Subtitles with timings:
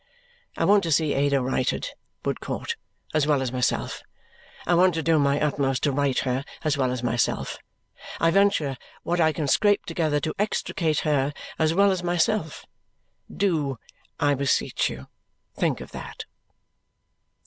[0.57, 1.89] I want to see Ada righted,
[2.25, 2.75] Woodcourt,
[3.13, 4.01] as well as myself;
[4.65, 7.59] I want to do my utmost to right her, as well as myself;
[8.19, 12.65] I venture what I can scrape together to extricate her, as well as myself.
[13.31, 13.77] Do,
[14.19, 15.05] I beseech you,
[15.55, 16.25] think of that!"